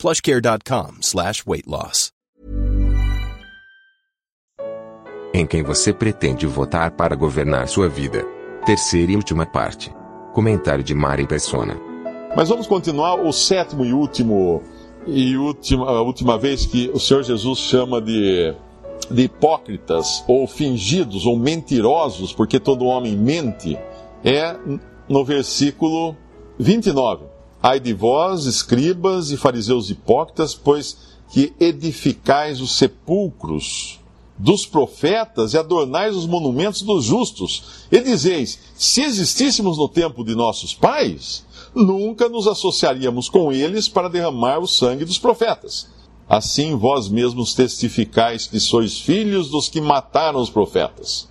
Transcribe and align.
plushcare.com 0.00 1.02
slash 1.02 1.44
weight 1.46 1.68
loss. 1.68 2.10
Em 5.32 5.46
quem 5.46 5.62
você 5.62 5.92
pretende 5.92 6.46
votar 6.46 6.90
para 6.92 7.14
governar 7.14 7.68
sua 7.68 7.88
vida? 7.88 8.24
Terceira 8.64 9.12
e 9.12 9.16
última 9.16 9.44
parte. 9.44 9.92
Comentário 10.32 10.82
de 10.82 10.94
Mari 10.94 11.26
Persona. 11.26 11.78
Mas 12.34 12.48
vamos 12.48 12.66
continuar 12.66 13.14
o 13.14 13.30
sétimo 13.32 13.84
e 13.84 13.92
último 13.92 14.62
e 15.06 15.36
última, 15.36 15.86
a 15.86 16.02
última 16.02 16.38
vez 16.38 16.66
que 16.66 16.90
o 16.92 16.98
Senhor 16.98 17.22
Jesus 17.22 17.58
chama 17.58 18.00
de, 18.00 18.54
de 19.10 19.22
hipócritas 19.22 20.24
ou 20.26 20.46
fingidos 20.46 21.26
ou 21.26 21.38
mentirosos, 21.38 22.32
porque 22.32 22.58
todo 22.58 22.86
homem 22.86 23.16
mente, 23.16 23.78
é 24.24 24.56
no 25.08 25.24
versículo 25.24 26.16
29. 26.58 27.39
Ai 27.62 27.78
de 27.78 27.92
vós, 27.92 28.46
escribas 28.46 29.30
e 29.30 29.36
fariseus 29.36 29.90
hipócritas, 29.90 30.54
pois 30.54 30.96
que 31.30 31.52
edificais 31.60 32.60
os 32.60 32.72
sepulcros 32.72 34.00
dos 34.38 34.64
profetas 34.64 35.52
e 35.52 35.58
adornais 35.58 36.16
os 36.16 36.26
monumentos 36.26 36.80
dos 36.82 37.04
justos. 37.04 37.86
E 37.92 38.00
dizeis: 38.00 38.58
se 38.74 39.02
existíssemos 39.02 39.76
no 39.76 39.88
tempo 39.88 40.24
de 40.24 40.34
nossos 40.34 40.74
pais, 40.74 41.44
nunca 41.74 42.28
nos 42.28 42.46
associaríamos 42.46 43.28
com 43.28 43.52
eles 43.52 43.88
para 43.88 44.08
derramar 44.08 44.58
o 44.58 44.66
sangue 44.66 45.04
dos 45.04 45.18
profetas. 45.18 45.88
Assim 46.26 46.76
vós 46.76 47.08
mesmos 47.08 47.54
testificais 47.54 48.46
que 48.46 48.58
sois 48.58 48.98
filhos 48.98 49.50
dos 49.50 49.68
que 49.68 49.80
mataram 49.80 50.40
os 50.40 50.48
profetas. 50.48 51.28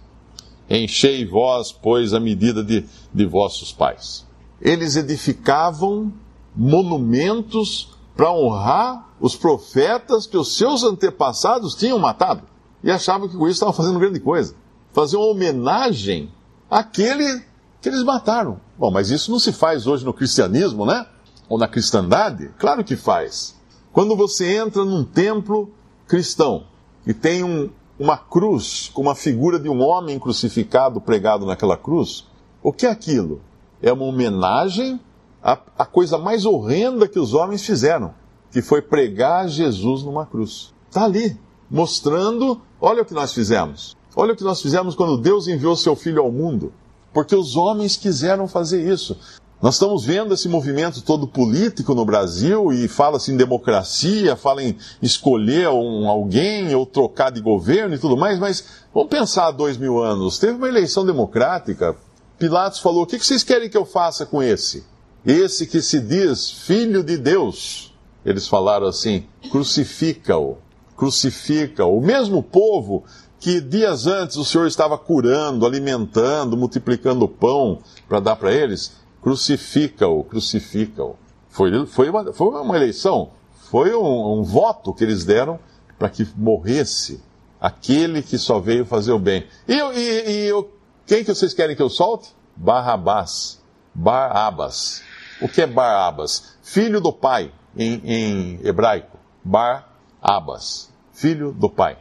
Enchei 0.69 1.25
vós, 1.25 1.71
pois, 1.71 2.13
a 2.13 2.19
medida 2.19 2.63
de, 2.63 2.85
de 3.11 3.25
vossos 3.25 3.71
pais. 3.71 4.28
Eles 4.61 4.95
edificavam 4.95 6.11
monumentos 6.55 7.97
para 8.15 8.31
honrar 8.31 9.09
os 9.19 9.35
profetas 9.35 10.25
que 10.25 10.37
os 10.37 10.55
seus 10.57 10.83
antepassados 10.83 11.75
tinham 11.75 11.99
matado. 11.99 12.43
E 12.83 12.91
achavam 12.91 13.27
que 13.27 13.37
com 13.37 13.45
isso 13.45 13.55
estavam 13.55 13.73
fazendo 13.73 13.99
grande 13.99 14.19
coisa. 14.19 14.55
Fazer 14.91 15.17
uma 15.17 15.27
homenagem 15.27 16.31
àquele 16.69 17.43
que 17.81 17.89
eles 17.89 18.03
mataram. 18.03 18.59
Bom, 18.77 18.91
mas 18.91 19.09
isso 19.09 19.31
não 19.31 19.39
se 19.39 19.51
faz 19.51 19.87
hoje 19.87 20.05
no 20.05 20.13
cristianismo, 20.13 20.85
né? 20.85 21.05
Ou 21.47 21.57
na 21.57 21.67
cristandade? 21.67 22.51
Claro 22.57 22.83
que 22.83 22.95
faz. 22.95 23.55
Quando 23.91 24.15
você 24.15 24.57
entra 24.57 24.85
num 24.85 25.03
templo 25.03 25.71
cristão 26.07 26.65
e 27.05 27.13
tem 27.13 27.43
um, 27.43 27.69
uma 27.97 28.17
cruz 28.17 28.89
com 28.93 29.01
uma 29.01 29.15
figura 29.15 29.59
de 29.59 29.69
um 29.69 29.81
homem 29.81 30.19
crucificado 30.19 31.01
pregado 31.01 31.45
naquela 31.45 31.77
cruz, 31.77 32.25
o 32.61 32.71
que 32.71 32.85
é 32.85 32.89
aquilo? 32.89 33.41
É 33.81 33.91
uma 33.93 34.05
homenagem 34.05 34.99
à, 35.41 35.57
à 35.77 35.85
coisa 35.85 36.17
mais 36.17 36.45
horrenda 36.45 37.07
que 37.07 37.19
os 37.19 37.33
homens 37.33 37.65
fizeram, 37.65 38.13
que 38.51 38.61
foi 38.61 38.81
pregar 38.81 39.47
Jesus 39.47 40.03
numa 40.03 40.25
cruz. 40.25 40.73
Está 40.87 41.05
ali, 41.05 41.37
mostrando: 41.69 42.61
olha 42.81 43.03
o 43.03 43.05
que 43.05 43.13
nós 43.13 43.33
fizemos. 43.33 43.95
Olha 44.15 44.33
o 44.33 44.35
que 44.35 44.43
nós 44.43 44.61
fizemos 44.61 44.95
quando 44.95 45.17
Deus 45.17 45.47
enviou 45.47 45.75
seu 45.75 45.95
Filho 45.95 46.21
ao 46.21 46.31
mundo. 46.31 46.73
Porque 47.13 47.35
os 47.35 47.55
homens 47.55 47.95
quiseram 47.95 48.47
fazer 48.47 48.91
isso. 48.91 49.17
Nós 49.61 49.75
estamos 49.75 50.05
vendo 50.05 50.33
esse 50.33 50.47
movimento 50.47 51.01
todo 51.01 51.27
político 51.27 51.93
no 51.93 52.05
Brasil 52.05 52.71
e 52.71 52.87
fala-se 52.87 53.31
em 53.31 53.35
democracia, 53.35 54.37
fala 54.37 54.63
em 54.63 54.77
escolher 55.01 55.67
um, 55.67 56.07
alguém 56.07 56.73
ou 56.73 56.85
trocar 56.85 57.29
de 57.29 57.41
governo 57.41 57.93
e 57.93 57.99
tudo 57.99 58.15
mais, 58.15 58.39
mas 58.39 58.63
vamos 58.93 59.09
pensar 59.09 59.47
há 59.47 59.51
dois 59.51 59.75
mil 59.77 60.01
anos. 60.01 60.39
Teve 60.39 60.53
uma 60.53 60.69
eleição 60.69 61.05
democrática, 61.05 61.93
Pilatos 62.39 62.79
falou: 62.79 63.03
o 63.03 63.05
que 63.05 63.19
vocês 63.19 63.43
querem 63.43 63.69
que 63.69 63.77
eu 63.77 63.85
faça 63.85 64.25
com 64.25 64.41
esse? 64.41 64.85
Esse 65.25 65.67
que 65.67 65.81
se 65.81 65.99
diz 65.99 66.49
filho 66.49 67.03
de 67.03 67.17
Deus. 67.17 67.93
Eles 68.25 68.47
falaram 68.47 68.87
assim: 68.87 69.25
crucifica-o, 69.51 70.57
crucifica-o. 70.95 71.97
O 71.97 72.01
mesmo 72.01 72.41
povo 72.41 73.03
que 73.39 73.59
dias 73.59 74.07
antes 74.07 74.37
o 74.37 74.45
Senhor 74.45 74.67
estava 74.67 74.97
curando, 74.97 75.65
alimentando, 75.65 76.57
multiplicando 76.57 77.25
o 77.25 77.29
pão 77.29 77.79
para 78.07 78.19
dar 78.19 78.35
para 78.37 78.53
eles, 78.53 78.93
crucifica-o, 79.21 80.23
crucifica-o. 80.23 81.15
Foi, 81.49 81.85
foi, 81.87 82.09
uma, 82.09 82.33
foi 82.33 82.47
uma 82.47 82.75
eleição, 82.75 83.31
foi 83.69 83.93
um, 83.95 84.39
um 84.39 84.43
voto 84.43 84.93
que 84.93 85.03
eles 85.03 85.25
deram 85.25 85.59
para 85.97 86.09
que 86.09 86.27
morresse 86.35 87.21
aquele 87.59 88.21
que 88.21 88.37
só 88.37 88.59
veio 88.59 88.85
fazer 88.85 89.11
o 89.11 89.19
bem. 89.19 89.45
E, 89.67 89.73
e, 89.73 90.31
e 90.31 90.45
eu, 90.47 90.69
quem 91.09 91.23
que 91.23 91.33
vocês 91.33 91.55
querem 91.55 91.75
que 91.75 91.81
eu 91.81 91.89
solte? 91.89 92.29
Barrabás. 92.55 93.59
Barabas. 93.95 95.01
O 95.41 95.49
que 95.49 95.63
é 95.63 95.65
Barabas? 95.65 96.55
Filho 96.61 97.01
do 97.01 97.11
pai, 97.11 97.51
em, 97.75 97.99
em 98.05 98.59
hebraico. 98.63 99.17
Barabas. 99.43 100.93
Filho 101.11 101.51
do 101.51 101.67
pai. 101.67 101.97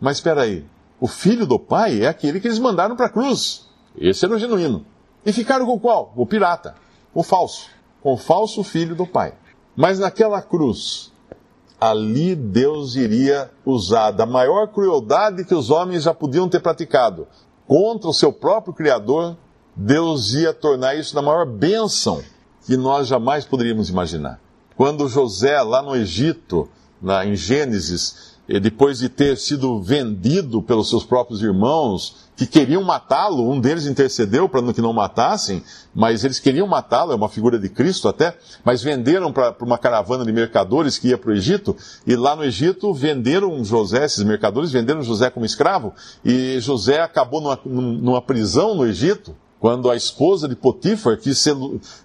Mas 0.00 0.18
espera 0.18 0.42
aí, 0.42 0.64
o 1.00 1.08
filho 1.08 1.44
do 1.44 1.58
pai 1.58 2.04
é 2.04 2.06
aquele 2.06 2.38
que 2.38 2.46
eles 2.46 2.60
mandaram 2.60 2.94
para 2.94 3.06
a 3.06 3.10
cruz. 3.10 3.68
Esse 3.98 4.24
era 4.24 4.36
o 4.36 4.38
genuíno. 4.38 4.86
E 5.26 5.32
ficaram 5.32 5.66
com 5.66 5.80
qual? 5.80 6.12
O 6.14 6.24
pirata, 6.24 6.76
o 7.12 7.24
falso, 7.24 7.68
com 8.00 8.12
o 8.12 8.16
falso 8.16 8.62
filho 8.62 8.94
do 8.94 9.08
pai. 9.08 9.34
Mas 9.74 9.98
naquela 9.98 10.40
cruz, 10.40 11.12
ali 11.80 12.36
Deus 12.36 12.94
iria 12.94 13.50
usar 13.66 14.12
da 14.12 14.24
maior 14.24 14.68
crueldade 14.68 15.44
que 15.44 15.54
os 15.54 15.68
homens 15.68 16.04
já 16.04 16.14
podiam 16.14 16.48
ter 16.48 16.60
praticado 16.60 17.26
contra 17.66 18.08
o 18.08 18.14
seu 18.14 18.32
próprio 18.32 18.74
Criador, 18.74 19.36
Deus 19.74 20.34
ia 20.34 20.52
tornar 20.52 20.94
isso 20.94 21.14
na 21.14 21.22
maior 21.22 21.46
bênção 21.46 22.22
que 22.66 22.76
nós 22.76 23.08
jamais 23.08 23.44
poderíamos 23.44 23.88
imaginar. 23.88 24.40
Quando 24.76 25.08
José, 25.08 25.60
lá 25.62 25.82
no 25.82 25.94
Egito, 25.94 26.68
na, 27.00 27.24
em 27.24 27.36
Gênesis, 27.36 28.34
depois 28.46 28.98
de 28.98 29.08
ter 29.08 29.36
sido 29.36 29.80
vendido 29.80 30.62
pelos 30.62 30.88
seus 30.88 31.04
próprios 31.04 31.42
irmãos, 31.42 32.23
que 32.36 32.46
queriam 32.46 32.82
matá-lo, 32.82 33.50
um 33.50 33.60
deles 33.60 33.86
intercedeu 33.86 34.48
para 34.48 34.72
que 34.72 34.80
não 34.80 34.92
matassem, 34.92 35.62
mas 35.94 36.24
eles 36.24 36.38
queriam 36.38 36.66
matá-lo, 36.66 37.12
é 37.12 37.14
uma 37.14 37.28
figura 37.28 37.58
de 37.58 37.68
Cristo 37.68 38.08
até, 38.08 38.36
mas 38.64 38.82
venderam 38.82 39.32
para 39.32 39.54
uma 39.60 39.78
caravana 39.78 40.24
de 40.24 40.32
mercadores 40.32 40.98
que 40.98 41.08
ia 41.08 41.18
para 41.18 41.30
o 41.30 41.34
Egito, 41.34 41.76
e 42.06 42.16
lá 42.16 42.34
no 42.34 42.44
Egito 42.44 42.92
venderam 42.92 43.64
José, 43.64 44.04
esses 44.04 44.24
mercadores 44.24 44.72
venderam 44.72 45.02
José 45.02 45.30
como 45.30 45.46
escravo, 45.46 45.92
e 46.24 46.58
José 46.60 47.00
acabou 47.00 47.40
numa, 47.40 47.60
numa 47.64 48.22
prisão 48.22 48.74
no 48.74 48.84
Egito, 48.86 49.36
quando 49.60 49.90
a 49.90 49.96
esposa 49.96 50.46
de 50.48 50.54
Potifar 50.54 51.16
quis, 51.16 51.42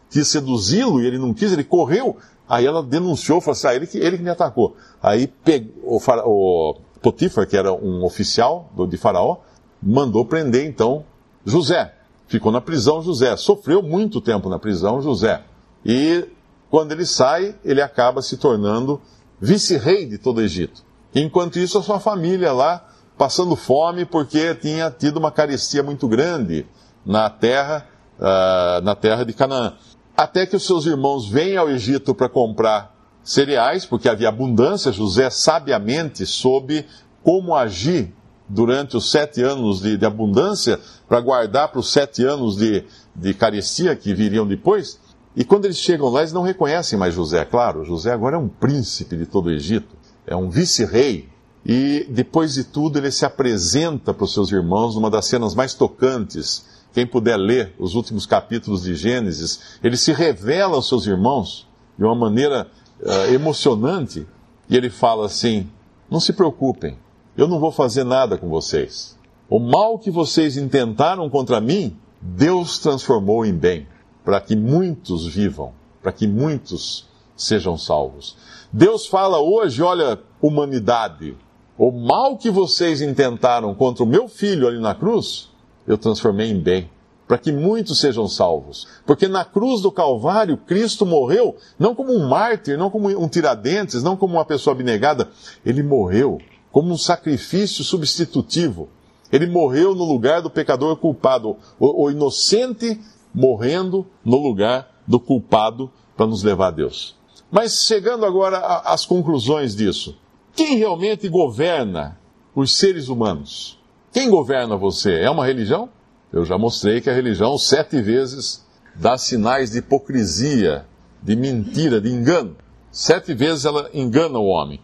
quis 0.10 0.28
seduzi-lo 0.28 1.02
e 1.02 1.08
ele 1.08 1.18
não 1.18 1.34
quis, 1.34 1.52
ele 1.52 1.64
correu 1.64 2.18
Aí 2.50 2.66
ela 2.66 2.82
denunciou, 2.82 3.40
falou 3.40 3.52
assim, 3.52 3.68
ah, 3.68 3.76
ele 3.76 3.86
que, 3.86 4.00
ele 4.00 4.18
que 4.18 4.24
me 4.24 4.30
atacou. 4.32 4.76
Aí 5.04 5.28
pegou, 5.28 5.72
o, 5.84 6.72
o 6.72 6.76
Potifar, 7.00 7.48
que 7.48 7.56
era 7.56 7.72
um 7.72 8.04
oficial 8.04 8.72
do, 8.76 8.88
de 8.88 8.98
Faraó, 8.98 9.38
mandou 9.82 10.26
prender 10.26 10.66
então 10.66 11.06
José. 11.46 11.94
Ficou 12.28 12.52
na 12.52 12.62
prisão 12.62 13.02
José. 13.02 13.36
Sofreu 13.38 13.82
muito 13.82 14.22
tempo 14.22 14.50
na 14.50 14.60
prisão 14.60 15.02
José. 15.02 15.42
E 15.86 16.26
quando 16.70 16.92
ele 16.92 17.06
sai, 17.06 17.56
ele 17.64 17.82
acaba 17.82 18.22
se 18.22 18.38
tornando 18.38 19.02
vice-rei 19.42 20.06
de 20.06 20.18
todo 20.18 20.38
o 20.38 20.42
Egito. 20.42 20.84
Enquanto 21.16 21.58
isso, 21.58 21.78
a 21.78 21.84
sua 21.84 22.00
família 22.00 22.54
lá 22.54 22.86
passando 23.18 23.56
fome 23.56 24.06
porque 24.06 24.54
tinha 24.56 24.92
tido 24.92 25.18
uma 25.18 25.32
carestia 25.32 25.82
muito 25.82 26.08
grande 26.08 26.66
na 27.06 27.30
terra, 27.30 27.88
uh, 28.20 28.82
na 28.84 28.96
terra 28.96 29.26
de 29.26 29.34
Canaã 29.34 29.74
até 30.20 30.46
que 30.46 30.58
os 30.58 30.66
seus 30.66 30.86
irmãos 30.86 31.30
vêm 31.30 31.56
ao 31.56 31.70
Egito 31.70 32.14
para 32.14 32.28
comprar 32.28 32.94
cereais, 33.24 33.86
porque 33.86 34.10
havia 34.10 34.28
abundância. 34.28 34.92
José 34.92 35.30
sabiamente 35.30 36.26
soube 36.26 36.86
como 37.24 37.56
agir 37.56 38.14
durante 38.50 38.98
os 38.98 39.12
sete 39.12 39.42
anos 39.42 39.82
de, 39.82 39.96
de 39.96 40.06
abundância 40.06 40.80
para 41.08 41.22
guardar 41.22 41.70
para 41.70 41.80
os 41.80 41.92
sete 41.92 42.26
anos 42.26 42.58
de, 42.58 42.84
de 43.16 43.34
carestia 43.34 43.96
que 43.96 44.14
viriam 44.14 44.48
depois. 44.48 45.00
E 45.36 45.46
quando 45.46 45.66
eles 45.66 45.78
chegam 45.78 46.10
lá, 46.10 46.22
eles 46.22 46.34
não 46.34 46.42
reconhecem 46.42 46.98
mais 46.98 47.14
José. 47.14 47.46
Claro, 47.46 47.86
José 47.86 48.12
agora 48.12 48.36
é 48.36 48.40
um 48.40 48.50
príncipe 48.50 49.16
de 49.16 49.26
todo 49.26 49.46
o 49.46 49.52
Egito, 49.52 49.96
é 50.26 50.36
um 50.36 50.50
vice-rei. 50.50 51.30
E 51.66 52.08
depois 52.10 52.54
de 52.56 52.64
tudo, 52.64 52.98
ele 52.98 53.12
se 53.12 53.26
apresenta 53.26 54.14
para 54.14 54.24
os 54.24 54.34
seus 54.34 54.52
irmãos 54.52 54.96
numa 54.96 55.10
das 55.10 55.26
cenas 55.26 55.54
mais 55.54 55.74
tocantes 55.74 56.66
quem 56.94 57.06
puder 57.06 57.38
ler 57.38 57.74
os 57.78 57.96
últimos 57.96 58.26
capítulos 58.26 58.84
de 58.84 58.96
Gênesis, 58.96 59.78
ele 59.84 59.96
se 59.96 60.12
revela 60.12 60.76
aos 60.76 60.88
seus 60.88 61.06
irmãos 61.06 61.68
de 61.98 62.04
uma 62.04 62.16
maneira 62.16 62.68
uh, 63.02 63.34
emocionante. 63.34 64.28
E 64.70 64.76
ele 64.76 64.90
fala 64.90 65.26
assim: 65.26 65.70
Não 66.10 66.20
se 66.20 66.34
preocupem, 66.34 66.98
eu 67.40 67.48
não 67.48 67.58
vou 67.58 67.72
fazer 67.72 68.04
nada 68.04 68.38
com 68.38 68.50
vocês. 68.50 69.18
O 69.50 69.60
mal 69.60 69.98
que 69.98 70.12
vocês 70.12 70.58
intentaram 70.58 71.30
contra 71.30 71.62
mim, 71.62 71.96
Deus 72.22 72.80
transformou 72.80 73.46
em 73.46 73.54
bem, 73.54 73.88
para 74.26 74.42
que 74.42 74.58
muitos 74.58 75.26
vivam, 75.26 75.72
para 76.04 76.12
que 76.12 76.28
muitos 76.28 77.08
sejam 77.38 77.78
salvos. 77.78 78.36
Deus 78.74 79.08
fala 79.08 79.40
hoje, 79.40 79.82
olha, 79.82 80.20
humanidade, 80.42 81.38
o 81.78 81.92
mal 81.92 82.36
que 82.36 82.52
vocês 82.52 83.02
intentaram 83.02 83.74
contra 83.74 84.04
o 84.04 84.08
meu 84.08 84.28
filho 84.28 84.68
ali 84.68 84.78
na 84.78 84.94
cruz, 84.94 85.48
eu 85.88 85.98
transformei 85.98 86.52
em 86.52 86.60
bem, 86.60 86.90
para 87.26 87.38
que 87.38 87.54
muitos 87.54 88.02
sejam 88.02 88.28
salvos. 88.28 88.86
Porque 89.06 89.30
na 89.30 89.46
cruz 89.46 89.80
do 89.80 89.94
Calvário, 89.94 90.58
Cristo 90.58 91.06
morreu 91.06 91.56
não 91.80 91.96
como 91.96 92.12
um 92.12 92.28
mártir, 92.28 92.78
não 92.78 92.90
como 92.90 93.08
um 93.08 93.30
tiradentes, 93.30 94.04
não 94.04 94.18
como 94.18 94.34
uma 94.34 94.44
pessoa 94.44 94.74
abnegada, 94.76 95.30
ele 95.66 95.82
morreu 95.82 96.38
como 96.72 96.92
um 96.92 96.98
sacrifício 96.98 97.84
substitutivo. 97.84 98.90
Ele 99.32 99.48
morreu 99.48 99.94
no 99.94 100.04
lugar 100.04 100.42
do 100.42 100.50
pecador 100.50 100.96
culpado, 100.98 101.58
o, 101.80 102.06
o 102.06 102.12
inocente 102.12 103.00
morrendo 103.34 104.06
no 104.26 104.38
lugar 104.38 104.90
do 105.08 105.20
culpado 105.20 105.92
para 106.16 106.26
nos 106.26 106.44
levar 106.44 106.68
a 106.68 106.72
Deus. 106.72 107.16
Mas 107.52 107.84
chegando 107.86 108.26
agora 108.26 108.58
às 108.86 109.06
conclusões 109.06 109.76
disso, 109.76 110.18
quem 110.56 110.78
realmente 110.78 111.28
governa 111.30 112.20
os 112.56 112.78
seres 112.78 113.08
humanos? 113.08 113.80
Quem 114.12 114.30
governa 114.30 114.76
você? 114.76 115.20
É 115.20 115.30
uma 115.30 115.46
religião? 115.46 115.90
Eu 116.32 116.46
já 116.46 116.58
mostrei 116.58 117.02
que 117.02 117.10
a 117.10 117.14
religião 117.14 117.58
sete 117.58 118.02
vezes 118.02 118.66
dá 118.96 119.18
sinais 119.18 119.72
de 119.72 119.80
hipocrisia, 119.80 120.86
de 121.22 121.36
mentira, 121.36 122.02
de 122.02 122.10
engano. 122.10 122.56
Sete 122.92 123.34
vezes 123.34 123.66
ela 123.66 123.90
engana 123.94 124.38
o 124.38 124.46
homem. 124.46 124.80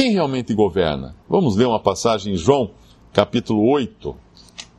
Quem 0.00 0.12
realmente 0.12 0.54
governa? 0.54 1.14
Vamos 1.28 1.56
ler 1.56 1.66
uma 1.66 1.78
passagem 1.78 2.32
em 2.32 2.36
João, 2.36 2.70
capítulo 3.12 3.70
8, 3.70 4.16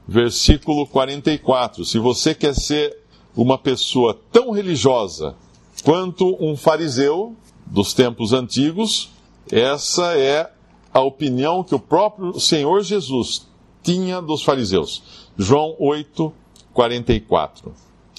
versículo 0.07 0.87
44. 0.87 1.85
Se 1.85 1.99
você 1.99 2.33
quer 2.33 2.55
ser 2.55 2.97
uma 3.37 3.55
pessoa 3.55 4.19
tão 4.31 4.49
religiosa 4.49 5.35
quanto 5.83 6.35
um 6.43 6.57
fariseu 6.57 7.35
dos 7.67 7.93
tempos 7.93 8.33
antigos, 8.33 9.11
essa 9.51 10.17
é 10.17 10.51
a 10.91 11.01
opinião 11.01 11.63
que 11.63 11.75
o 11.75 11.79
próprio 11.79 12.39
Senhor 12.39 12.81
Jesus 12.81 13.47
tinha 13.83 14.19
dos 14.23 14.41
fariseus. 14.41 15.03
João 15.37 15.75
8, 15.77 16.33
44. 16.73 17.71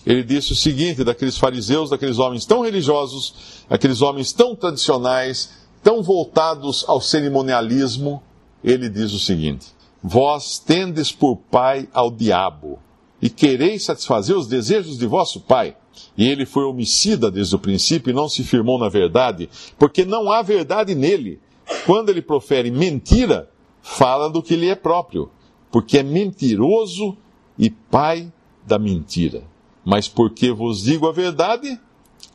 Ele 0.07 0.23
disse 0.23 0.53
o 0.53 0.57
seguinte 0.57 1.03
daqueles 1.03 1.37
fariseus, 1.37 1.91
daqueles 1.91 2.21
homens 2.21 2.45
tão 2.45 2.63
religiosos, 2.63 3.65
aqueles 3.69 4.03
homens 4.03 4.33
tão 4.33 4.55
tradicionais, 4.55 5.62
tão 5.83 6.03
voltados 6.03 6.85
ao 6.87 7.01
cerimonialismo, 7.01 8.23
ele 8.63 8.89
diz 8.89 9.13
o 9.13 9.19
seguinte: 9.19 9.67
Vós 10.03 10.59
tendes 10.59 11.13
por 11.13 11.37
pai 11.37 11.89
ao 11.93 12.11
diabo, 12.11 12.79
e 13.21 13.29
quereis 13.29 13.85
satisfazer 13.85 14.37
os 14.37 14.47
desejos 14.47 14.99
de 14.99 15.07
vosso 15.07 15.41
pai. 15.41 15.77
E 16.17 16.27
ele 16.27 16.47
foi 16.47 16.65
homicida 16.65 17.31
desde 17.31 17.55
o 17.55 17.59
princípio 17.59 18.11
e 18.11 18.15
não 18.15 18.29
se 18.29 18.43
firmou 18.43 18.79
na 18.79 18.89
verdade, 18.89 19.49
porque 19.79 20.05
não 20.05 20.31
há 20.31 20.43
verdade 20.43 20.95
nele. 20.95 21.41
Quando 21.87 22.09
ele 22.09 22.23
profere 22.23 22.71
mentira, 22.71 23.51
fala 23.83 24.29
do 24.31 24.43
que 24.43 24.57
lhe 24.57 24.69
é 24.69 24.75
próprio, 24.75 25.31
porque 25.71 25.99
é 25.99 26.03
mentiroso 26.03 27.17
e 27.59 27.71
pai 27.71 28.33
da 28.67 28.79
mentira. 28.79 29.43
Mas 29.85 30.09
porque 30.09 30.53
vos 30.53 30.83
digo 30.83 31.07
a 31.07 31.13
verdade, 31.13 31.79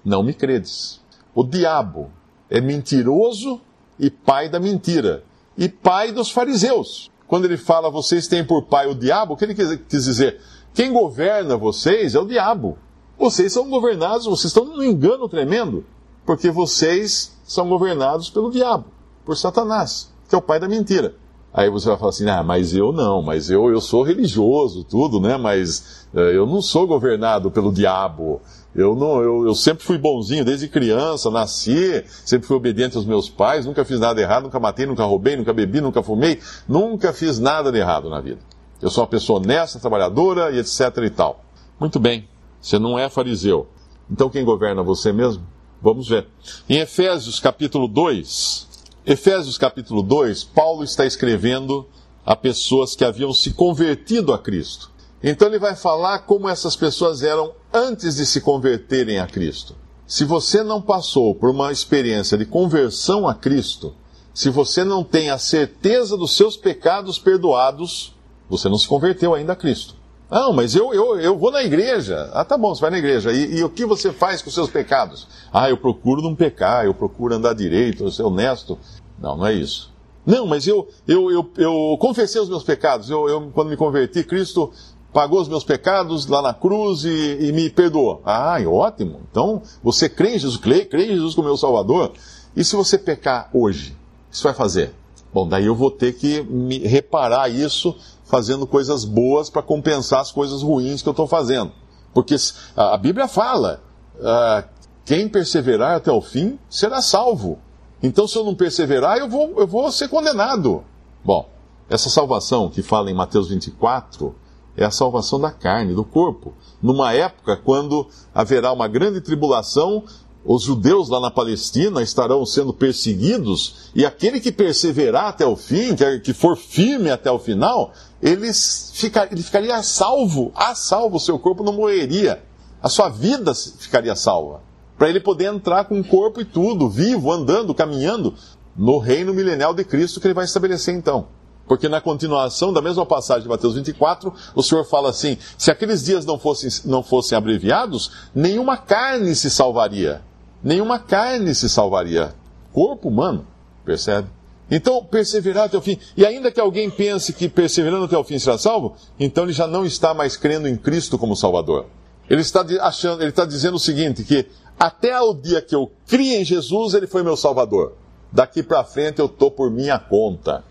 não 0.04 0.22
me 0.22 0.34
credes. 0.34 1.02
O 1.34 1.44
diabo 1.44 2.12
é 2.50 2.62
mentiroso 2.62 3.60
e 4.00 4.10
pai 4.10 4.50
da 4.50 4.60
mentira, 4.60 5.24
e 5.58 5.68
pai 5.68 6.12
dos 6.12 6.32
fariseus. 6.32 7.12
Quando 7.28 7.46
ele 7.46 7.58
fala, 7.58 7.90
vocês 7.90 8.28
têm 8.28 8.46
por 8.46 8.64
pai 8.64 8.88
o 8.88 8.96
diabo, 8.96 9.34
o 9.34 9.38
que 9.38 9.46
ele 9.46 9.56
quis 9.56 10.06
dizer? 10.06 10.40
Quem 10.74 10.94
governa 10.94 11.58
vocês 11.58 12.16
é 12.16 12.20
o 12.20 12.26
diabo. 12.26 12.78
Vocês 13.18 13.52
são 13.52 13.70
governados, 13.70 14.26
vocês 14.26 14.46
estão 14.46 14.64
num 14.64 14.84
engano 14.84 15.28
tremendo, 15.28 15.84
porque 16.26 16.52
vocês 16.52 17.36
são 17.44 17.68
governados 17.68 18.30
pelo 18.30 18.52
diabo, 18.52 18.86
por 19.26 19.36
Satanás, 19.36 20.14
que 20.30 20.36
é 20.36 20.38
o 20.38 20.42
pai 20.42 20.60
da 20.60 20.68
mentira. 20.68 21.16
Aí 21.52 21.70
você 21.72 21.88
vai 21.88 21.98
falar 21.98 22.10
assim, 22.10 22.30
ah, 22.30 22.44
mas 22.44 22.76
eu 22.76 22.92
não, 22.92 23.22
mas 23.24 23.50
eu, 23.50 23.72
eu 23.72 23.82
sou 23.82 24.04
religioso, 24.04 24.84
tudo, 24.84 25.20
né? 25.20 25.38
Mas 25.38 26.06
uh, 26.14 26.20
eu 26.20 26.46
não 26.46 26.62
sou 26.62 26.86
governado 26.86 27.50
pelo 27.50 27.74
diabo. 27.74 28.40
Eu, 28.78 28.96
não, 28.96 29.24
eu, 29.24 29.48
eu 29.48 29.56
sempre 29.56 29.84
fui 29.84 29.98
bonzinho 29.98 30.46
desde 30.46 30.68
criança, 30.68 31.32
nasci, 31.32 32.06
sempre 32.24 32.48
fui 32.48 32.56
obediente 32.56 32.96
aos 32.96 33.08
meus 33.08 33.28
pais, 33.28 33.66
nunca 33.66 33.84
fiz 33.84 34.00
nada 34.00 34.22
errado, 34.22 34.44
nunca 34.44 34.60
matei, 34.60 34.86
nunca 34.86 35.04
roubei, 35.04 35.36
nunca 35.36 35.52
bebi, 35.52 35.82
nunca 35.82 36.04
fumei, 36.04 36.40
nunca 36.70 37.12
fiz 37.12 37.40
nada 37.40 37.72
de 37.72 37.80
errado 37.80 38.08
na 38.08 38.22
vida. 38.22 38.40
Eu 38.80 38.92
sou 38.92 39.04
uma 39.04 39.10
pessoa 39.10 39.40
honesta, 39.40 39.80
trabalhadora 39.80 40.52
e 40.52 40.60
etc 40.60 40.96
e 41.04 41.10
tal. 41.10 41.44
Muito 41.80 42.00
bem, 42.00 42.30
você 42.62 42.78
não 42.78 43.00
é 43.00 43.10
fariseu. 43.10 43.68
Então 44.12 44.30
quem 44.30 44.46
governa 44.46 44.84
você 44.84 45.12
mesmo? 45.12 45.44
Vamos 45.82 46.08
ver. 46.08 46.28
Em 46.70 46.78
Efésios 46.78 47.40
capítulo 47.40 47.88
2, 47.88 48.68
Efésios 49.08 49.58
capítulo 49.58 50.04
2, 50.04 50.44
Paulo 50.44 50.84
está 50.84 51.04
escrevendo 51.04 51.88
a 52.24 52.36
pessoas 52.36 52.96
que 52.96 53.04
haviam 53.04 53.34
se 53.34 53.54
convertido 53.54 54.32
a 54.34 54.38
Cristo. 54.38 54.92
Então 55.24 55.48
ele 55.48 55.58
vai 55.58 55.76
falar 55.76 56.20
como 56.20 56.48
essas 56.48 56.76
pessoas 56.76 57.24
eram 57.24 57.54
antes 57.74 58.16
de 58.16 58.26
se 58.26 58.42
converterem 58.42 59.20
a 59.20 59.28
Cristo. 59.28 59.76
Se 60.06 60.24
você 60.24 60.64
não 60.64 60.82
passou 60.82 61.36
por 61.36 61.50
uma 61.50 61.72
experiência 61.72 62.38
de 62.38 62.46
conversão 62.46 63.28
a 63.28 63.36
Cristo, 63.36 63.94
se 64.34 64.50
você 64.50 64.84
não 64.84 65.04
tem 65.04 65.30
a 65.30 65.38
certeza 65.38 66.16
dos 66.16 66.36
seus 66.38 66.56
pecados 66.56 67.20
perdoados, 67.20 68.16
você 68.50 68.70
não 68.70 68.78
se 68.78 68.88
converteu 68.88 69.34
ainda 69.34 69.54
a 69.54 69.56
Cristo. 69.56 69.96
Não, 70.30 70.52
mas 70.52 70.76
eu, 70.76 70.94
eu, 70.94 71.20
eu 71.20 71.38
vou 71.38 71.52
na 71.52 71.64
igreja. 71.64 72.30
Ah, 72.34 72.44
tá 72.44 72.58
bom, 72.58 72.76
você 72.76 72.82
vai 72.82 72.92
na 72.92 72.98
igreja. 72.98 73.32
E, 73.32 73.60
e, 73.60 73.64
o 73.64 73.70
que 73.70 73.86
você 73.86 74.12
faz 74.12 74.42
com 74.42 74.50
os 74.50 74.56
seus 74.56 74.70
pecados? 74.70 75.28
Ah, 75.52 75.70
eu 75.70 75.78
procuro 75.78 76.22
não 76.22 76.36
pecar, 76.36 76.86
eu 76.86 76.94
procuro 76.94 77.34
andar 77.34 77.54
direito, 77.54 78.04
eu 78.04 78.12
ser 78.12 78.24
honesto. 78.24 78.78
Não, 79.18 79.38
não 79.38 79.48
é 79.48 79.54
isso. 79.54 79.92
Não, 80.26 80.46
mas 80.46 80.68
eu, 80.68 80.88
eu, 81.08 81.32
eu, 81.32 81.50
eu 81.58 81.98
confessei 82.00 82.42
os 82.42 82.50
meus 82.50 82.64
pecados. 82.64 83.10
Eu, 83.10 83.30
eu, 83.30 83.50
quando 83.54 83.70
me 83.70 83.78
converti, 83.78 84.24
Cristo 84.24 84.74
pagou 85.14 85.42
os 85.42 85.48
meus 85.48 85.64
pecados 85.64 86.28
lá 86.28 86.42
na 86.42 86.54
cruz 86.54 87.04
e, 87.04 87.38
e 87.42 87.52
me 87.52 87.70
perdoou. 87.70 88.22
Ah, 88.26 88.58
ótimo. 88.68 89.22
Então, 89.32 89.62
você 89.84 90.08
crê 90.08 90.36
em 90.36 90.40
Jesus, 90.40 90.58
crê, 90.58 90.86
crê 90.86 91.06
em 91.06 91.16
Jesus 91.16 91.34
como 91.34 91.48
meu 91.48 91.58
Salvador. 91.58 92.14
E 92.56 92.64
se 92.64 92.76
você 92.76 92.98
pecar 92.98 93.50
hoje, 93.54 93.92
o 93.92 94.32
que 94.32 94.38
você 94.38 94.44
vai 94.44 94.54
fazer? 94.54 94.94
Bom, 95.34 95.48
daí 95.48 95.66
eu 95.66 95.76
vou 95.76 95.92
ter 95.92 96.14
que 96.14 96.42
me 96.44 96.80
reparar 96.80 97.50
isso 97.50 97.96
fazendo 98.26 98.68
coisas 98.68 99.06
boas 99.06 99.50
para 99.50 99.62
compensar 99.62 100.22
as 100.22 100.32
coisas 100.32 100.62
ruins 100.62 101.02
que 101.02 101.10
eu 101.10 101.12
estou 101.12 101.28
fazendo. 101.28 101.72
Porque 102.14 102.36
a 102.76 102.98
Bíblia 102.98 103.28
fala: 103.28 103.82
uh, 104.16 104.68
quem 105.06 105.30
perseverar 105.30 105.96
até 105.98 106.12
o 106.12 106.22
fim 106.22 106.58
será 106.70 107.02
salvo. 107.02 107.60
Então, 108.02 108.28
se 108.28 108.38
eu 108.38 108.44
não 108.44 108.56
perseverar, 108.56 109.18
eu 109.18 109.30
vou, 109.30 109.54
eu 109.58 109.68
vou 109.68 109.92
ser 109.92 110.08
condenado. 110.08 110.84
Bom, 111.24 111.50
essa 111.90 112.10
salvação 112.10 112.70
que 112.70 112.82
fala 112.82 113.10
em 113.10 113.14
Mateus 113.14 113.50
24 113.50 114.36
é 114.78 114.86
a 114.86 114.92
salvação 114.92 115.40
da 115.40 115.52
carne, 115.52 115.96
do 115.96 116.06
corpo. 116.06 116.54
Numa 116.82 117.12
época 117.12 117.58
quando 117.58 118.08
haverá 118.34 118.72
uma 118.72 118.88
grande 118.88 119.20
tribulação, 119.20 120.04
os 120.46 120.64
judeus 120.64 121.10
lá 121.10 121.20
na 121.20 121.32
Palestina 121.32 122.02
estarão 122.02 122.46
sendo 122.46 122.72
perseguidos, 122.72 123.92
e 123.94 124.06
aquele 124.06 124.40
que 124.40 124.52
perseverar 124.52 125.26
até 125.26 125.46
o 125.46 125.58
fim, 125.58 125.96
que 126.24 126.34
for 126.34 126.56
firme 126.56 127.10
até 127.10 127.30
o 127.30 127.40
final, 127.40 127.92
ele, 128.22 128.50
ficar, 128.94 129.30
ele 129.32 129.44
ficaria 129.44 129.82
salvo, 129.84 130.54
a 130.56 130.74
salvo, 130.74 131.18
o 131.18 131.20
seu 131.20 131.38
corpo 131.38 131.64
não 131.64 131.74
morreria, 131.74 132.42
a 132.82 132.88
sua 132.88 133.10
vida 133.10 133.54
ficaria 133.54 134.16
salva. 134.16 134.62
Para 134.98 135.10
ele 135.10 135.20
poder 135.20 135.54
entrar 135.54 135.86
com 135.86 136.00
o 136.00 136.04
corpo 136.04 136.40
e 136.40 136.46
tudo, 136.46 136.90
vivo, 136.90 137.32
andando, 137.32 137.76
caminhando, 137.76 138.34
no 138.76 139.00
reino 139.00 139.34
milenial 139.34 139.74
de 139.74 139.84
Cristo 139.84 140.22
que 140.22 140.28
ele 140.28 140.34
vai 140.34 140.46
estabelecer 140.46 140.96
então. 140.96 141.28
Porque 141.68 141.90
na 141.90 142.00
continuação 142.00 142.72
da 142.72 142.82
mesma 142.82 143.06
passagem 143.06 143.44
de 143.44 143.50
Mateus 143.50 143.76
24, 143.76 144.34
o 144.56 144.64
Senhor 144.64 144.86
fala 144.86 145.10
assim: 145.10 145.38
se 145.58 145.70
aqueles 145.70 146.04
dias 146.04 146.26
não 146.26 146.40
fossem, 146.40 146.70
não 146.86 147.04
fossem 147.04 147.38
abreviados, 147.38 148.12
nenhuma 148.34 148.78
carne 148.78 149.36
se 149.36 149.50
salvaria. 149.50 150.22
Nenhuma 150.64 150.98
carne 150.98 151.54
se 151.54 151.70
salvaria. 151.70 152.34
Corpo 152.72 153.10
humano, 153.10 153.46
percebe? 153.86 154.30
Então, 154.70 155.04
perseverar 155.04 155.66
até 155.66 155.78
o 155.78 155.82
fim. 155.82 155.98
E 156.16 156.26
ainda 156.26 156.52
que 156.52 156.60
alguém 156.60 156.90
pense 156.90 157.32
que 157.32 157.48
perseverando 157.48 158.06
até 158.06 158.18
o 158.18 158.24
fim 158.24 158.38
será 158.38 158.58
salvo, 158.58 158.96
então 159.20 159.46
ele 159.46 159.54
já 159.54 159.66
não 159.66 159.86
está 159.86 160.14
mais 160.14 160.36
crendo 160.36 160.68
em 160.68 160.76
Cristo 160.76 161.18
como 161.18 161.36
Salvador. 161.36 161.86
Ele 162.30 162.42
está 162.42 162.66
achando, 162.82 163.22
ele 163.22 163.30
está 163.30 163.46
dizendo 163.46 163.76
o 163.76 163.80
seguinte: 163.80 164.24
que 164.24 164.46
até 164.80 165.20
o 165.20 165.34
dia 165.34 165.62
que 165.62 165.76
eu 165.76 165.92
criei 166.06 166.42
em 166.42 166.46
Jesus, 166.46 166.94
ele 166.94 167.08
foi 167.08 167.24
meu 167.24 167.38
Salvador. 167.38 167.94
Daqui 168.32 168.62
para 168.62 168.84
frente 168.84 169.20
eu 169.20 169.26
estou 169.28 169.50
por 169.50 169.72
minha 169.72 169.98
conta. 169.98 170.64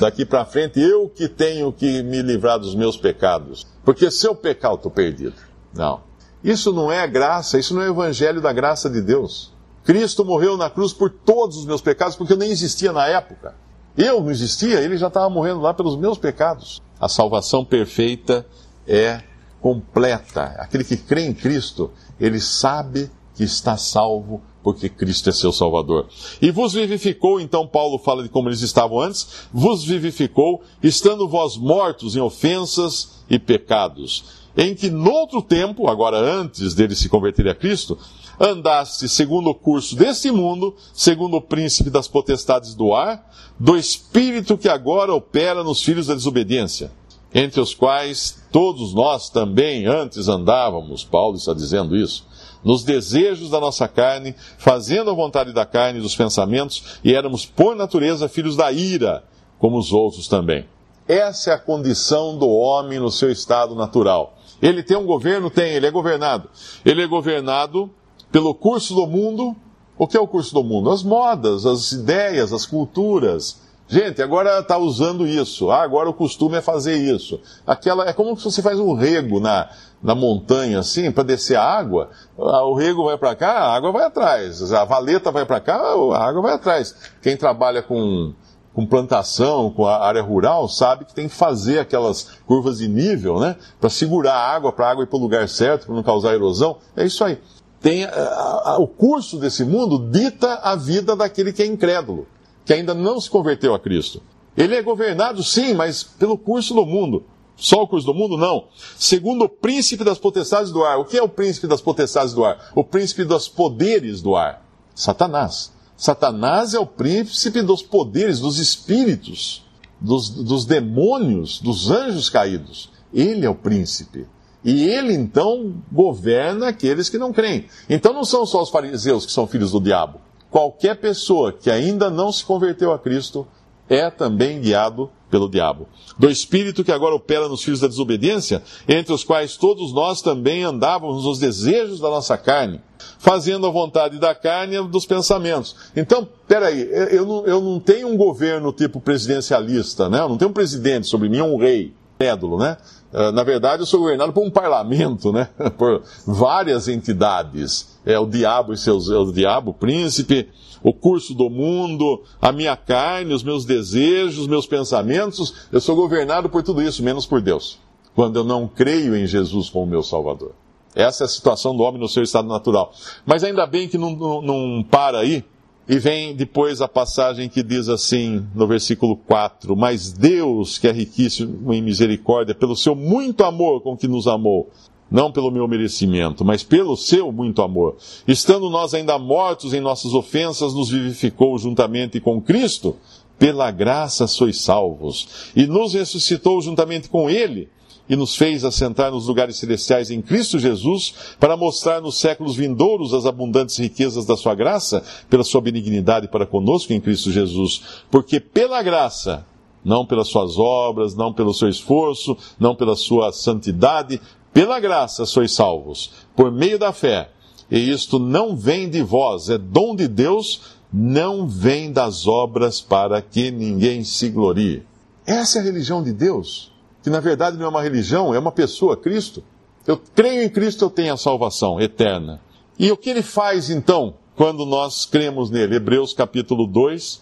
Daqui 0.00 0.24
para 0.24 0.44
frente 0.44 0.80
eu 0.80 1.08
que 1.08 1.28
tenho 1.28 1.72
que 1.72 2.02
me 2.02 2.22
livrar 2.22 2.58
dos 2.58 2.74
meus 2.74 2.96
pecados. 2.96 3.66
Porque 3.84 4.10
se 4.10 4.26
eu 4.26 4.34
pecar, 4.34 4.72
eu 4.72 4.76
estou 4.76 4.90
perdido. 4.90 5.34
Não. 5.74 6.00
Isso 6.42 6.72
não 6.72 6.90
é 6.90 7.06
graça, 7.06 7.58
isso 7.58 7.74
não 7.74 7.82
é 7.82 7.88
evangelho 7.88 8.40
da 8.40 8.52
graça 8.52 8.90
de 8.90 9.00
Deus. 9.00 9.52
Cristo 9.84 10.24
morreu 10.24 10.56
na 10.56 10.70
cruz 10.70 10.92
por 10.92 11.10
todos 11.10 11.56
os 11.56 11.66
meus 11.66 11.80
pecados, 11.80 12.16
porque 12.16 12.32
eu 12.32 12.36
nem 12.36 12.50
existia 12.50 12.92
na 12.92 13.06
época. 13.06 13.54
Eu 13.96 14.20
não 14.20 14.30
existia, 14.30 14.80
ele 14.80 14.96
já 14.96 15.08
estava 15.08 15.28
morrendo 15.28 15.60
lá 15.60 15.74
pelos 15.74 15.96
meus 15.96 16.18
pecados. 16.18 16.80
A 16.98 17.08
salvação 17.08 17.64
perfeita 17.64 18.46
é 18.86 19.22
completa. 19.60 20.42
Aquele 20.58 20.84
que 20.84 20.96
crê 20.96 21.26
em 21.26 21.34
Cristo, 21.34 21.90
ele 22.18 22.40
sabe 22.40 23.10
que 23.34 23.44
está 23.44 23.76
salvo 23.76 24.42
porque 24.62 24.88
Cristo 24.88 25.28
é 25.28 25.32
seu 25.32 25.52
Salvador. 25.52 26.06
E 26.40 26.50
vos 26.50 26.72
vivificou, 26.72 27.40
então 27.40 27.66
Paulo 27.66 27.98
fala 27.98 28.22
de 28.22 28.28
como 28.28 28.48
eles 28.48 28.60
estavam 28.60 29.00
antes, 29.00 29.48
vos 29.52 29.84
vivificou, 29.84 30.62
estando 30.82 31.28
vós 31.28 31.56
mortos 31.56 32.14
em 32.14 32.20
ofensas 32.20 33.24
e 33.28 33.38
pecados, 33.38 34.24
em 34.56 34.74
que 34.74 34.90
noutro 34.90 35.42
tempo, 35.42 35.88
agora 35.88 36.16
antes 36.18 36.74
dele 36.74 36.94
se 36.94 37.08
converter 37.08 37.48
a 37.48 37.54
Cristo, 37.54 37.98
andaste 38.38 39.08
segundo 39.08 39.50
o 39.50 39.54
curso 39.54 39.96
deste 39.96 40.30
mundo, 40.30 40.74
segundo 40.92 41.36
o 41.36 41.42
príncipe 41.42 41.90
das 41.90 42.08
potestades 42.08 42.74
do 42.74 42.94
ar, 42.94 43.28
do 43.58 43.76
espírito 43.76 44.58
que 44.58 44.68
agora 44.68 45.14
opera 45.14 45.62
nos 45.64 45.82
filhos 45.82 46.06
da 46.06 46.14
desobediência, 46.14 46.92
entre 47.34 47.60
os 47.60 47.74
quais 47.74 48.42
todos 48.50 48.92
nós 48.92 49.30
também 49.30 49.86
antes 49.86 50.28
andávamos, 50.28 51.02
Paulo 51.02 51.36
está 51.36 51.54
dizendo 51.54 51.96
isso, 51.96 52.26
nos 52.64 52.84
desejos 52.84 53.50
da 53.50 53.60
nossa 53.60 53.88
carne, 53.88 54.34
fazendo 54.58 55.10
a 55.10 55.14
vontade 55.14 55.52
da 55.52 55.66
carne 55.66 55.98
e 55.98 56.02
dos 56.02 56.16
pensamentos, 56.16 56.98
e 57.02 57.14
éramos 57.14 57.44
por 57.44 57.74
natureza 57.74 58.28
filhos 58.28 58.56
da 58.56 58.70
ira, 58.70 59.24
como 59.58 59.78
os 59.78 59.92
outros 59.92 60.28
também. 60.28 60.66
Essa 61.06 61.50
é 61.50 61.54
a 61.54 61.58
condição 61.58 62.38
do 62.38 62.48
homem 62.48 62.98
no 62.98 63.10
seu 63.10 63.30
estado 63.30 63.74
natural. 63.74 64.38
Ele 64.60 64.82
tem 64.82 64.96
um 64.96 65.04
governo? 65.04 65.50
Tem, 65.50 65.72
ele 65.72 65.86
é 65.86 65.90
governado. 65.90 66.48
Ele 66.84 67.02
é 67.02 67.06
governado 67.06 67.90
pelo 68.30 68.54
curso 68.54 68.94
do 68.94 69.06
mundo. 69.06 69.56
O 69.98 70.06
que 70.06 70.16
é 70.16 70.20
o 70.20 70.28
curso 70.28 70.54
do 70.54 70.62
mundo? 70.62 70.90
As 70.90 71.02
modas, 71.02 71.66
as 71.66 71.92
ideias, 71.92 72.52
as 72.52 72.64
culturas. 72.64 73.60
Gente, 73.88 74.22
agora 74.22 74.60
está 74.60 74.78
usando 74.78 75.26
isso. 75.26 75.70
Ah, 75.70 75.82
agora 75.82 76.08
o 76.08 76.14
costume 76.14 76.56
é 76.56 76.60
fazer 76.60 76.96
isso. 76.96 77.40
Aquela 77.66 78.08
é 78.08 78.12
como 78.12 78.36
se 78.36 78.44
você 78.44 78.62
faz 78.62 78.78
um 78.78 78.94
rego 78.94 79.38
na, 79.38 79.68
na 80.02 80.14
montanha 80.14 80.78
assim 80.78 81.10
para 81.10 81.24
descer 81.24 81.56
a 81.56 81.62
água. 81.62 82.10
Ah, 82.38 82.64
o 82.64 82.74
rego 82.74 83.04
vai 83.04 83.18
para 83.18 83.34
cá, 83.34 83.52
a 83.52 83.74
água 83.74 83.92
vai 83.92 84.04
atrás. 84.04 84.72
A 84.72 84.84
valeta 84.84 85.30
vai 85.30 85.44
para 85.44 85.60
cá, 85.60 85.76
a 85.76 86.24
água 86.24 86.42
vai 86.42 86.54
atrás. 86.54 86.94
Quem 87.20 87.36
trabalha 87.36 87.82
com 87.82 88.32
com 88.74 88.86
plantação, 88.86 89.70
com 89.70 89.86
a 89.86 89.98
área 89.98 90.22
rural, 90.22 90.68
sabe 90.68 91.04
que 91.04 91.14
tem 91.14 91.28
que 91.28 91.34
fazer 91.34 91.78
aquelas 91.78 92.38
curvas 92.46 92.78
de 92.78 92.88
nível, 92.88 93.38
né? 93.38 93.56
Para 93.80 93.90
segurar 93.90 94.34
a 94.34 94.54
água, 94.54 94.72
para 94.72 94.86
a 94.86 94.90
água 94.90 95.04
ir 95.04 95.06
para 95.06 95.18
o 95.18 95.20
lugar 95.20 95.48
certo, 95.48 95.86
para 95.86 95.94
não 95.94 96.02
causar 96.02 96.32
erosão. 96.32 96.78
É 96.96 97.04
isso 97.04 97.22
aí. 97.22 97.38
Tem, 97.80 98.04
a, 98.04 98.62
a, 98.64 98.78
o 98.78 98.86
curso 98.86 99.38
desse 99.38 99.64
mundo 99.64 100.10
dita 100.10 100.54
a 100.62 100.76
vida 100.76 101.16
daquele 101.16 101.52
que 101.52 101.62
é 101.62 101.66
incrédulo, 101.66 102.26
que 102.64 102.72
ainda 102.72 102.94
não 102.94 103.20
se 103.20 103.30
converteu 103.30 103.74
a 103.74 103.80
Cristo. 103.80 104.22
Ele 104.56 104.74
é 104.74 104.82
governado, 104.82 105.42
sim, 105.42 105.74
mas 105.74 106.02
pelo 106.02 106.36
curso 106.36 106.74
do 106.74 106.84
mundo. 106.84 107.24
Só 107.56 107.82
o 107.82 107.86
curso 107.86 108.06
do 108.06 108.14
mundo? 108.14 108.36
Não. 108.36 108.68
Segundo 108.98 109.44
o 109.44 109.48
príncipe 109.48 110.04
das 110.04 110.18
potestades 110.18 110.72
do 110.72 110.84
ar. 110.84 110.98
O 110.98 111.04
que 111.04 111.16
é 111.16 111.22
o 111.22 111.28
príncipe 111.28 111.66
das 111.66 111.80
potestades 111.80 112.34
do 112.34 112.44
ar? 112.44 112.72
O 112.74 112.82
príncipe 112.82 113.24
dos 113.24 113.48
poderes 113.48 114.20
do 114.20 114.34
ar. 114.34 114.66
Satanás. 114.94 115.72
Satanás 115.96 116.74
é 116.74 116.78
o 116.78 116.86
príncipe 116.86 117.62
dos 117.62 117.82
poderes, 117.82 118.40
dos 118.40 118.58
espíritos, 118.58 119.64
dos, 120.00 120.28
dos 120.28 120.64
demônios, 120.64 121.60
dos 121.60 121.90
anjos 121.90 122.28
caídos. 122.28 122.90
Ele 123.14 123.46
é 123.46 123.50
o 123.50 123.54
príncipe. 123.54 124.26
E 124.64 124.84
ele 124.84 125.12
então 125.12 125.74
governa 125.90 126.68
aqueles 126.68 127.08
que 127.08 127.18
não 127.18 127.32
creem. 127.32 127.66
Então 127.88 128.12
não 128.12 128.24
são 128.24 128.44
só 128.46 128.62
os 128.62 128.70
fariseus 128.70 129.26
que 129.26 129.32
são 129.32 129.46
filhos 129.46 129.72
do 129.72 129.80
diabo. 129.80 130.20
Qualquer 130.52 130.96
pessoa 131.00 131.50
que 131.50 131.70
ainda 131.70 132.10
não 132.10 132.30
se 132.30 132.44
converteu 132.44 132.92
a 132.92 132.98
Cristo 132.98 133.48
é 133.88 134.10
também 134.10 134.60
guiado 134.60 135.10
pelo 135.30 135.48
diabo. 135.48 135.88
Do 136.18 136.28
espírito 136.28 136.84
que 136.84 136.92
agora 136.92 137.14
opera 137.14 137.48
nos 137.48 137.64
filhos 137.64 137.80
da 137.80 137.88
desobediência, 137.88 138.62
entre 138.86 139.14
os 139.14 139.24
quais 139.24 139.56
todos 139.56 139.94
nós 139.94 140.20
também 140.20 140.62
andávamos 140.62 141.24
nos 141.24 141.38
desejos 141.38 142.00
da 142.00 142.10
nossa 142.10 142.36
carne, 142.36 142.82
fazendo 143.18 143.66
a 143.66 143.70
vontade 143.70 144.18
da 144.18 144.34
carne 144.34 144.76
e 144.76 144.88
dos 144.88 145.06
pensamentos. 145.06 145.74
Então, 145.96 146.28
peraí, 146.46 146.86
eu 147.10 147.24
não, 147.24 147.46
eu 147.46 147.60
não 147.62 147.80
tenho 147.80 148.08
um 148.08 148.16
governo 148.18 148.74
tipo 148.74 149.00
presidencialista, 149.00 150.10
né? 150.10 150.20
Eu 150.20 150.28
não 150.28 150.36
tenho 150.36 150.50
um 150.50 150.54
presidente 150.54 151.06
sobre 151.06 151.30
mim, 151.30 151.40
um 151.40 151.56
rei, 151.56 151.94
pédulo, 152.22 152.56
né? 152.56 152.76
Ah, 153.12 153.32
na 153.32 153.42
verdade, 153.42 153.82
eu 153.82 153.86
sou 153.86 153.98
governado 153.98 154.32
por 154.32 154.44
um 154.44 154.50
parlamento, 154.50 155.32
né? 155.32 155.48
por 155.76 156.02
várias 156.24 156.86
entidades. 156.86 157.98
É 158.06 158.18
o 158.18 158.26
diabo 158.26 158.72
e 158.72 158.76
seus, 158.76 159.10
é 159.10 159.16
o 159.16 159.32
diabo, 159.32 159.72
o 159.72 159.74
príncipe, 159.74 160.48
o 160.82 160.92
curso 160.92 161.34
do 161.34 161.50
mundo, 161.50 162.22
a 162.40 162.52
minha 162.52 162.76
carne, 162.76 163.34
os 163.34 163.42
meus 163.42 163.64
desejos, 163.64 164.38
os 164.38 164.46
meus 164.46 164.66
pensamentos. 164.66 165.66
Eu 165.72 165.80
sou 165.80 165.96
governado 165.96 166.48
por 166.48 166.62
tudo 166.62 166.80
isso, 166.80 167.02
menos 167.02 167.26
por 167.26 167.40
Deus. 167.40 167.78
Quando 168.14 168.38
eu 168.38 168.44
não 168.44 168.68
creio 168.68 169.16
em 169.16 169.26
Jesus 169.26 169.68
como 169.68 169.86
meu 169.86 170.02
Salvador. 170.02 170.52
Essa 170.94 171.24
é 171.24 171.26
a 171.26 171.28
situação 171.28 171.74
do 171.76 171.82
homem 171.82 172.00
no 172.00 172.08
seu 172.08 172.22
estado 172.22 172.46
natural. 172.46 172.92
Mas 173.24 173.42
ainda 173.42 173.66
bem 173.66 173.88
que 173.88 173.96
não, 173.96 174.10
não, 174.10 174.42
não 174.42 174.82
para 174.82 175.18
aí, 175.20 175.44
e 175.88 175.98
vem 175.98 176.34
depois 176.34 176.80
a 176.80 176.88
passagem 176.88 177.48
que 177.48 177.62
diz 177.62 177.88
assim, 177.88 178.46
no 178.54 178.66
versículo 178.66 179.16
4: 179.16 179.76
Mas 179.76 180.12
Deus, 180.12 180.78
que 180.78 180.86
é 180.86 180.92
riquíssimo 180.92 181.72
em 181.72 181.82
misericórdia, 181.82 182.54
pelo 182.54 182.76
seu 182.76 182.94
muito 182.94 183.44
amor 183.44 183.80
com 183.80 183.96
que 183.96 184.06
nos 184.06 184.26
amou, 184.26 184.70
não 185.10 185.32
pelo 185.32 185.50
meu 185.50 185.66
merecimento, 185.66 186.44
mas 186.44 186.62
pelo 186.62 186.96
seu 186.96 187.32
muito 187.32 187.62
amor, 187.62 187.96
estando 188.26 188.70
nós 188.70 188.94
ainda 188.94 189.18
mortos 189.18 189.74
em 189.74 189.80
nossas 189.80 190.14
ofensas, 190.14 190.72
nos 190.72 190.90
vivificou 190.90 191.58
juntamente 191.58 192.20
com 192.20 192.40
Cristo, 192.40 192.96
pela 193.38 193.70
graça 193.70 194.26
sois 194.28 194.60
salvos, 194.60 195.50
e 195.56 195.66
nos 195.66 195.94
ressuscitou 195.94 196.60
juntamente 196.62 197.08
com 197.08 197.28
Ele 197.28 197.68
e 198.08 198.16
nos 198.16 198.36
fez 198.36 198.64
assentar 198.64 199.10
nos 199.10 199.26
lugares 199.26 199.56
celestiais 199.56 200.10
em 200.10 200.20
Cristo 200.20 200.58
Jesus, 200.58 201.14
para 201.38 201.56
mostrar 201.56 202.00
nos 202.00 202.18
séculos 202.18 202.56
vindouros 202.56 203.14
as 203.14 203.26
abundantes 203.26 203.78
riquezas 203.78 204.26
da 204.26 204.36
sua 204.36 204.54
graça, 204.54 205.02
pela 205.30 205.44
sua 205.44 205.60
benignidade 205.60 206.28
para 206.28 206.46
conosco 206.46 206.92
em 206.92 207.00
Cristo 207.00 207.30
Jesus. 207.30 207.82
Porque 208.10 208.40
pela 208.40 208.82
graça, 208.82 209.46
não 209.84 210.04
pelas 210.04 210.28
suas 210.28 210.58
obras, 210.58 211.14
não 211.14 211.32
pelo 211.32 211.54
seu 211.54 211.68
esforço, 211.68 212.36
não 212.58 212.74
pela 212.74 212.96
sua 212.96 213.32
santidade, 213.32 214.20
pela 214.52 214.80
graça 214.80 215.24
sois 215.24 215.52
salvos, 215.52 216.10
por 216.36 216.50
meio 216.50 216.78
da 216.78 216.92
fé. 216.92 217.30
E 217.70 217.90
isto 217.90 218.18
não 218.18 218.54
vem 218.54 218.90
de 218.90 219.02
vós, 219.02 219.48
é 219.48 219.56
dom 219.56 219.96
de 219.96 220.06
Deus, 220.06 220.60
não 220.92 221.46
vem 221.46 221.90
das 221.90 222.26
obras 222.26 222.80
para 222.80 223.22
que 223.22 223.50
ninguém 223.50 224.04
se 224.04 224.28
glorie. 224.28 224.82
Essa 225.24 225.58
é 225.58 225.60
a 225.62 225.64
religião 225.64 226.02
de 226.02 226.12
Deus 226.12 226.71
que 227.02 227.10
na 227.10 227.20
verdade 227.20 227.56
não 227.56 227.66
é 227.66 227.68
uma 227.68 227.82
religião, 227.82 228.34
é 228.34 228.38
uma 228.38 228.52
pessoa, 228.52 228.96
Cristo. 228.96 229.42
Eu 229.86 230.00
creio 230.14 230.42
em 230.42 230.48
Cristo, 230.48 230.84
eu 230.84 230.90
tenho 230.90 231.12
a 231.12 231.16
salvação 231.16 231.80
eterna. 231.80 232.40
E 232.78 232.90
o 232.90 232.96
que 232.96 233.10
ele 233.10 233.22
faz 233.22 233.68
então, 233.68 234.14
quando 234.36 234.64
nós 234.64 235.04
cremos 235.04 235.50
nele? 235.50 235.76
Hebreus 235.76 236.14
capítulo 236.14 236.66
2. 236.66 237.20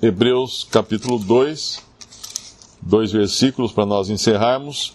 Hebreus 0.00 0.66
capítulo 0.70 1.18
2, 1.18 1.82
dois 2.82 3.10
versículos 3.10 3.72
para 3.72 3.86
nós 3.86 4.10
encerrarmos. 4.10 4.94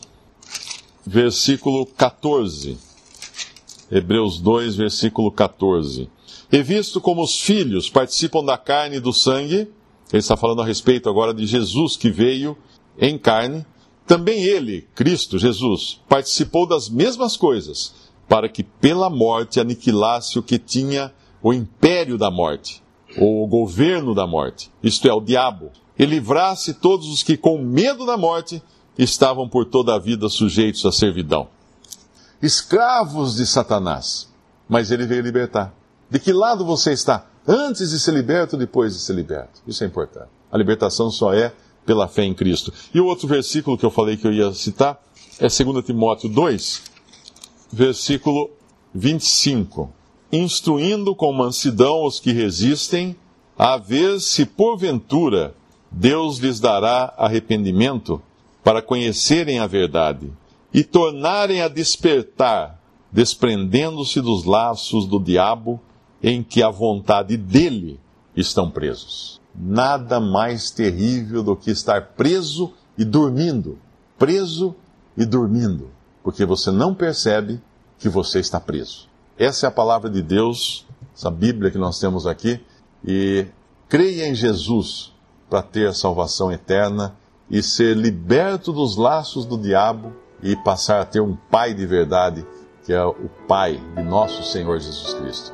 Versículo 1.06 1.86
14. 1.86 2.78
Hebreus 3.92 4.39
2, 4.39 4.75
versículo 4.75 5.32
14. 5.32 6.10
E 6.51 6.63
visto 6.63 7.01
como 7.01 7.24
os 7.24 7.39
filhos 7.39 7.89
participam 7.89 8.44
da 8.44 8.58
carne 8.58 8.98
e 8.98 9.00
do 9.00 9.12
sangue, 9.12 9.68
ele 10.12 10.20
está 10.20 10.38
falando 10.38 10.62
a 10.62 10.66
respeito 10.66 11.10
agora 11.10 11.34
de 11.34 11.46
Jesus 11.46 11.98
que 11.98 12.10
veio 12.10 12.58
em 13.00 13.18
carne, 13.18 13.65
também 14.06 14.44
ele, 14.44 14.88
Cristo 14.96 15.38
Jesus, 15.38 16.01
participou 16.10 16.68
das 16.68 16.89
mesmas 16.89 17.38
coisas, 17.38 17.94
para 18.27 18.50
que 18.50 18.63
pela 18.63 19.10
morte 19.10 19.60
aniquilasse 19.60 20.38
o 20.38 20.44
que 20.44 20.60
tinha 20.60 21.13
o 21.41 21.53
império 21.53 22.18
da 22.18 22.29
morte, 22.29 22.84
ou 23.18 23.44
o 23.44 23.48
governo 23.48 24.13
da 24.13 24.27
morte, 24.27 24.72
isto 24.84 25.08
é, 25.08 25.13
o 25.13 25.22
diabo, 25.22 25.72
e 25.98 26.06
livrasse 26.06 26.74
todos 26.74 27.08
os 27.08 27.24
que, 27.24 27.38
com 27.38 27.58
medo 27.58 28.06
da 28.06 28.18
morte, 28.18 28.62
estavam 28.98 29.48
por 29.48 29.65
toda 29.65 29.96
a 29.96 30.00
vida 30.00 30.27
sujeitos 30.29 30.86
à 30.86 30.91
servidão. 30.91 31.48
Escravos 32.41 33.36
de 33.36 33.46
Satanás, 33.46 34.29
mas 34.68 34.91
ele 34.91 35.06
veio 35.06 35.22
libertar. 35.22 35.74
De 36.10 36.20
que 36.20 36.34
lado 36.34 36.65
você 36.65 36.94
está? 36.94 37.27
Antes 37.48 37.91
de 37.91 38.00
ser 38.00 38.13
liberto, 38.13 38.58
depois 38.58 38.94
de 38.94 39.00
ser 39.00 39.13
liberto. 39.13 39.62
Isso 39.68 39.84
é 39.84 39.88
importante. 39.88 40.29
A 40.51 40.58
libertação 40.58 41.10
só 41.10 41.34
é 41.34 41.53
pela 41.89 42.08
fé 42.08 42.24
em 42.24 42.36
Cristo. 42.36 42.72
E 42.93 43.01
o 43.01 43.08
outro 43.08 43.27
versículo 43.27 43.75
que 43.75 43.84
eu 43.84 43.89
falei 43.89 44.15
que 44.15 44.27
eu 44.27 44.31
ia 44.31 44.53
citar 44.53 45.01
é 45.39 45.48
2 45.48 45.84
Timóteo 45.84 46.29
2, 46.29 46.84
versículo 47.74 48.51
25. 48.93 49.91
Instruindo 50.31 51.15
com 51.15 51.34
mansidão 51.34 52.05
os 52.05 52.19
que 52.19 52.31
resistem, 52.31 53.15
a 53.58 53.75
ver 53.75 54.19
se 54.19 54.46
porventura 54.46 55.55
Deus 55.89 56.38
lhes 56.38 56.60
dará 56.60 57.12
arrependimento 57.17 58.22
para 58.63 58.84
conhecerem 58.84 59.58
a 59.58 59.65
verdade 59.65 60.31
e 60.72 60.84
tornarem 60.84 61.63
a 61.63 61.67
despertar, 61.67 62.79
desprendendo-se 63.12 64.22
dos 64.22 64.43
laços 64.43 65.08
do 65.08 65.19
diabo 65.19 65.81
em 66.22 66.43
que 66.43 66.62
a 66.62 66.69
vontade 66.69 67.36
dele 67.36 68.00
estão 68.36 68.69
presos. 68.69 69.38
Nada 69.56 70.20
mais 70.20 70.72
terrível 70.72 71.44
do 71.44 71.56
que 71.56 71.72
estar 71.72 72.13
preso 72.15 72.74
e 72.98 73.03
dormindo. 73.03 73.77
Preso 74.18 74.75
e 75.18 75.25
dormindo. 75.25 75.89
Porque 76.24 76.46
você 76.46 76.72
não 76.72 76.94
percebe 76.94 77.62
que 77.98 78.08
você 78.10 78.39
está 78.39 78.60
preso. 78.60 79.08
Essa 79.38 79.68
é 79.68 79.70
a 79.70 79.72
palavra 79.72 80.10
de 80.10 80.22
Deus, 80.22 80.86
essa 81.15 81.32
Bíblia 81.32 81.72
que 81.72 81.77
nós 81.77 82.00
temos 82.00 82.27
aqui. 82.27 82.60
E 83.06 83.48
creia 83.88 84.27
em 84.27 84.36
Jesus 84.36 85.13
para 85.50 85.62
ter 85.62 85.88
a 85.88 85.94
salvação 85.94 86.51
eterna 86.51 87.15
e 87.50 87.63
ser 87.63 87.96
liberto 87.96 88.72
dos 88.72 88.96
laços 88.96 89.46
do 89.46 89.58
diabo 89.58 90.13
e 90.44 90.56
passar 90.56 91.01
a 91.01 91.06
ter 91.06 91.22
um 91.22 91.36
Pai 91.36 91.74
de 91.74 91.86
verdade, 91.86 92.46
que 92.86 92.94
é 92.94 93.03
o 93.03 93.29
Pai 93.48 93.82
de 93.96 94.03
nosso 94.03 94.44
Senhor 94.44 94.79
Jesus 94.79 95.13
Cristo. 95.15 95.53